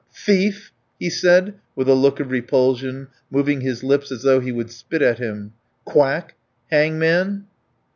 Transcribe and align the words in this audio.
Thief!" 0.15 0.71
he 0.99 1.11
said 1.11 1.53
with 1.75 1.87
a 1.87 1.93
look 1.93 2.19
of 2.19 2.31
repulsion, 2.31 3.09
moving 3.29 3.61
his 3.61 3.83
lips 3.83 4.11
as 4.11 4.23
though 4.23 4.39
he 4.39 4.51
would 4.51 4.71
spit 4.71 5.03
at 5.03 5.19
him. 5.19 5.53
"Quack! 5.85 6.33
hangman!" 6.71 7.45